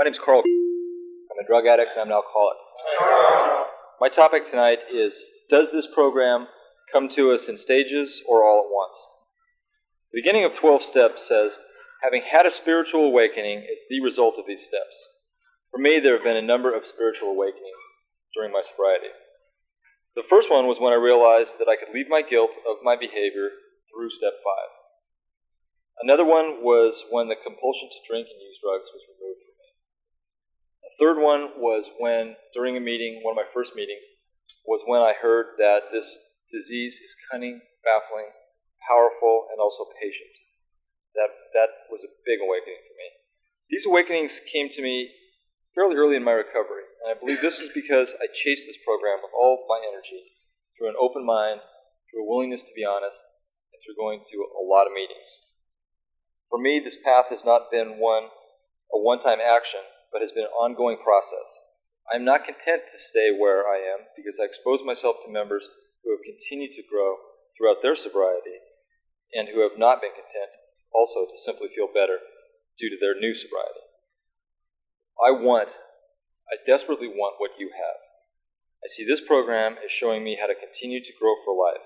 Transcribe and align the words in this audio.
My 0.00 0.04
name's 0.04 0.18
Carl. 0.18 0.40
I'm 0.40 1.44
a 1.44 1.46
drug 1.46 1.66
addict 1.66 1.92
and 1.92 2.00
I'm 2.00 2.06
an 2.08 2.16
alcoholic. 2.16 2.56
My 4.00 4.08
topic 4.08 4.48
tonight 4.48 4.78
is 4.90 5.26
Does 5.50 5.72
this 5.72 5.86
program 5.86 6.48
come 6.90 7.10
to 7.10 7.30
us 7.32 7.50
in 7.50 7.58
stages 7.58 8.22
or 8.26 8.42
all 8.42 8.64
at 8.64 8.72
once? 8.72 8.96
The 10.10 10.24
beginning 10.24 10.48
of 10.48 10.56
12 10.56 10.82
steps 10.82 11.28
says, 11.28 11.58
Having 12.02 12.32
had 12.32 12.46
a 12.46 12.50
spiritual 12.50 13.04
awakening 13.04 13.58
is 13.68 13.84
the 13.90 14.00
result 14.00 14.38
of 14.38 14.46
these 14.48 14.64
steps. 14.64 14.96
For 15.70 15.76
me, 15.76 16.00
there 16.00 16.16
have 16.16 16.24
been 16.24 16.40
a 16.40 16.40
number 16.40 16.74
of 16.74 16.88
spiritual 16.88 17.28
awakenings 17.36 17.84
during 18.34 18.56
my 18.56 18.62
sobriety. 18.64 19.12
The 20.16 20.24
first 20.24 20.50
one 20.50 20.64
was 20.64 20.80
when 20.80 20.94
I 20.94 20.96
realized 20.96 21.60
that 21.60 21.68
I 21.68 21.76
could 21.76 21.92
leave 21.92 22.08
my 22.08 22.22
guilt 22.22 22.56
of 22.64 22.80
my 22.82 22.96
behavior 22.96 23.52
through 23.92 24.16
step 24.16 24.40
five. 24.40 24.70
Another 26.00 26.24
one 26.24 26.64
was 26.64 27.04
when 27.12 27.28
the 27.28 27.36
compulsion 27.36 27.92
to 27.92 28.00
drink 28.08 28.32
and 28.32 28.40
use 28.40 28.56
drugs 28.64 28.88
was 28.96 29.04
removed 29.04 29.44
from 29.44 29.60
me. 29.60 29.68
A 30.80 30.89
third 31.00 31.16
one 31.16 31.56
was 31.56 31.88
when, 31.98 32.36
during 32.52 32.76
a 32.76 32.84
meeting, 32.84 33.24
one 33.24 33.32
of 33.32 33.40
my 33.40 33.48
first 33.56 33.74
meetings, 33.74 34.04
was 34.68 34.84
when 34.84 35.00
I 35.00 35.16
heard 35.16 35.56
that 35.56 35.88
this 35.90 36.06
disease 36.52 37.00
is 37.00 37.16
cunning, 37.32 37.58
baffling, 37.82 38.28
powerful, 38.84 39.48
and 39.50 39.58
also 39.58 39.88
patient. 39.96 40.30
That, 41.16 41.32
that 41.56 41.88
was 41.90 42.04
a 42.04 42.12
big 42.28 42.38
awakening 42.44 42.84
for 42.84 42.94
me. 42.94 43.08
These 43.72 43.88
awakenings 43.88 44.40
came 44.52 44.68
to 44.68 44.82
me 44.82 45.10
fairly 45.74 45.96
early 45.96 46.14
in 46.14 46.22
my 46.22 46.36
recovery, 46.36 46.84
and 47.02 47.08
I 47.08 47.18
believe 47.18 47.40
this 47.40 47.58
was 47.58 47.70
because 47.72 48.12
I 48.20 48.28
chased 48.28 48.68
this 48.68 48.78
program 48.84 49.24
with 49.24 49.32
all 49.32 49.64
my 49.66 49.80
energy 49.80 50.36
through 50.76 50.92
an 50.92 51.00
open 51.00 51.24
mind, 51.24 51.64
through 52.10 52.26
a 52.26 52.28
willingness 52.28 52.62
to 52.64 52.76
be 52.76 52.84
honest, 52.84 53.22
and 53.72 53.80
through 53.80 53.96
going 53.96 54.20
to 54.20 54.38
a 54.58 54.62
lot 54.62 54.86
of 54.86 54.92
meetings. 54.92 55.48
For 56.50 56.58
me, 56.58 56.82
this 56.82 56.98
path 56.98 57.30
has 57.30 57.44
not 57.44 57.70
been 57.70 58.02
one 58.02 58.28
a 58.92 58.98
one-time 58.98 59.38
action, 59.38 59.86
but 60.12 60.22
has 60.22 60.32
been 60.32 60.44
an 60.44 60.58
ongoing 60.58 60.98
process. 60.98 61.48
I 62.10 62.16
am 62.16 62.24
not 62.24 62.44
content 62.44 62.90
to 62.90 62.98
stay 62.98 63.30
where 63.30 63.66
I 63.70 63.78
am 63.78 64.10
because 64.18 64.38
I 64.42 64.46
expose 64.46 64.82
myself 64.82 65.22
to 65.24 65.30
members 65.30 65.70
who 66.02 66.10
have 66.10 66.26
continued 66.26 66.74
to 66.74 66.82
grow 66.90 67.16
throughout 67.54 67.82
their 67.82 67.94
sobriety 67.94 68.58
and 69.32 69.48
who 69.48 69.62
have 69.62 69.78
not 69.78 70.00
been 70.02 70.10
content 70.16 70.50
also 70.90 71.26
to 71.26 71.38
simply 71.38 71.68
feel 71.70 71.86
better 71.86 72.18
due 72.78 72.90
to 72.90 72.98
their 72.98 73.14
new 73.14 73.34
sobriety. 73.34 73.86
I 75.22 75.30
want, 75.30 75.70
I 76.50 76.58
desperately 76.66 77.06
want 77.06 77.38
what 77.38 77.60
you 77.60 77.70
have. 77.76 78.00
I 78.82 78.88
see 78.88 79.04
this 79.04 79.20
program 79.20 79.76
as 79.84 79.92
showing 79.92 80.24
me 80.24 80.38
how 80.40 80.48
to 80.48 80.56
continue 80.56 81.04
to 81.04 81.18
grow 81.20 81.36
for 81.44 81.54
life. 81.54 81.84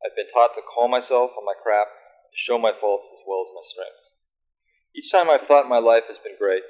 I've 0.00 0.14
been 0.14 0.30
taught 0.32 0.54
to 0.54 0.62
call 0.62 0.86
myself 0.86 1.34
on 1.36 1.44
my 1.44 1.58
crap, 1.58 1.90
to 1.90 2.38
show 2.38 2.56
my 2.56 2.70
faults 2.70 3.10
as 3.12 3.20
well 3.26 3.42
as 3.42 3.52
my 3.52 3.66
strengths. 3.66 4.14
Each 4.94 5.10
time 5.10 5.28
I've 5.28 5.46
thought 5.50 5.68
my 5.68 5.82
life 5.82 6.06
has 6.06 6.22
been 6.22 6.38
great, 6.38 6.62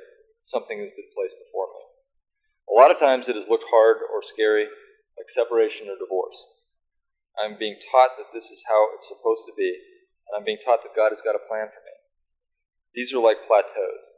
something 0.48 0.80
has 0.80 0.96
been 0.96 1.12
placed 1.12 1.36
before 1.36 1.68
me. 1.76 1.84
A 2.72 2.74
lot 2.74 2.88
of 2.88 2.96
times 2.96 3.28
it 3.28 3.36
has 3.36 3.52
looked 3.52 3.68
hard 3.68 4.00
or 4.00 4.24
scary, 4.24 4.64
like 5.20 5.28
separation 5.28 5.92
or 5.92 6.00
divorce. 6.00 6.40
I'm 7.36 7.60
being 7.60 7.76
taught 7.76 8.16
that 8.16 8.32
this 8.32 8.48
is 8.48 8.64
how 8.64 8.88
it's 8.96 9.06
supposed 9.06 9.44
to 9.44 9.54
be, 9.56 9.76
and 10.26 10.32
I'm 10.32 10.48
being 10.48 10.58
taught 10.58 10.80
that 10.82 10.96
God 10.96 11.12
has 11.12 11.20
got 11.20 11.36
a 11.36 11.44
plan 11.44 11.68
for 11.68 11.84
me. 11.84 11.96
These 12.96 13.12
are 13.12 13.20
like 13.20 13.44
plateaus. 13.44 14.16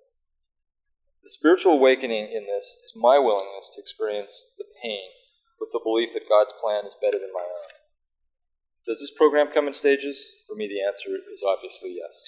The 1.27 1.35
spiritual 1.35 1.77
awakening 1.77 2.31
in 2.31 2.47
this 2.47 2.79
is 2.87 2.97
my 2.97 3.19
willingness 3.19 3.69
to 3.75 3.83
experience 3.83 4.55
the 4.57 4.71
pain 4.81 5.11
with 5.59 5.75
the 5.75 5.83
belief 5.83 6.15
that 6.15 6.31
God's 6.31 6.57
plan 6.63 6.87
is 6.87 6.97
better 6.97 7.19
than 7.19 7.35
my 7.35 7.45
own. 7.45 7.71
Does 8.87 9.03
this 9.03 9.13
program 9.13 9.53
come 9.53 9.69
in 9.69 9.75
stages? 9.75 10.17
For 10.49 10.57
me, 10.57 10.65
the 10.65 10.81
answer 10.81 11.13
is 11.13 11.45
obviously 11.45 11.99
yes. 12.01 12.25